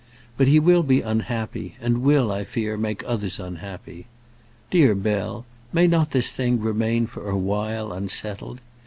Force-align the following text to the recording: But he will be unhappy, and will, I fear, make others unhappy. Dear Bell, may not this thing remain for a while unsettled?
But 0.35 0.47
he 0.47 0.59
will 0.59 0.81
be 0.81 1.01
unhappy, 1.01 1.75
and 1.79 2.01
will, 2.01 2.31
I 2.31 2.43
fear, 2.43 2.75
make 2.75 3.03
others 3.05 3.39
unhappy. 3.39 4.07
Dear 4.71 4.95
Bell, 4.95 5.45
may 5.71 5.85
not 5.85 6.09
this 6.09 6.31
thing 6.31 6.59
remain 6.59 7.05
for 7.05 7.29
a 7.29 7.37
while 7.37 7.93
unsettled? 7.93 8.61